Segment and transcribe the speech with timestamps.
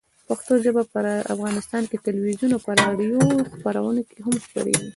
[0.27, 0.99] پښتو ژبه په
[1.33, 3.19] افغانستان کې د تلویزیون او راډیو
[3.53, 4.89] خپرونو کې هم خپرېږي.